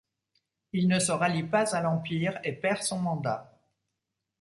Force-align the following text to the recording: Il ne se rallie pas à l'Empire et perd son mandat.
Il 0.73 0.87
ne 0.87 0.97
se 0.97 1.11
rallie 1.11 1.43
pas 1.43 1.75
à 1.75 1.81
l'Empire 1.83 2.39
et 2.43 2.53
perd 2.53 2.81
son 2.81 2.97
mandat. 2.99 3.55